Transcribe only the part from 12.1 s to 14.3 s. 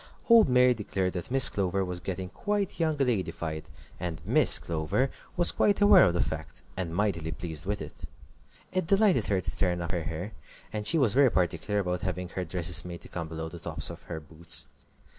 her dresses made to come below the tops of her